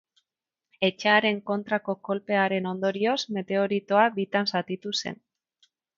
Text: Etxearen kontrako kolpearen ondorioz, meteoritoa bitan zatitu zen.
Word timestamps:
Etxearen 0.87 1.41
kontrako 1.49 1.95
kolpearen 2.09 2.69
ondorioz, 2.71 3.19
meteoritoa 3.39 4.07
bitan 4.21 4.51
zatitu 4.55 4.95
zen. 5.05 5.21